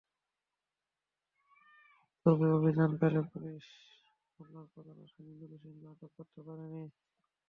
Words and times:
তবে 2.25 2.45
অভিযানকালে 2.57 3.21
পুলিশ 3.31 3.65
মামলার 4.39 4.67
প্রধান 4.73 4.97
আসামি 5.05 5.31
নূর 5.39 5.51
হোসেনকে 5.53 5.85
আটক 5.91 6.11
করতে 6.17 6.39
পারেনি। 6.47 6.83